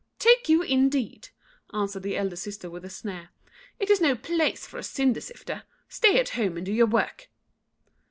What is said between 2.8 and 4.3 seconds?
a sneer; "it is no